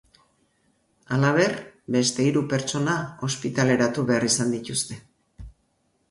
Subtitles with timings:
[1.17, 1.51] Halaber,
[1.95, 2.95] beste hiru pertsona
[3.27, 4.99] ospitaleratu behar izan dituzte.